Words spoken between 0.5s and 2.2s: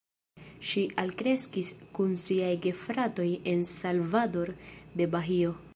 Ŝi alkreskis kun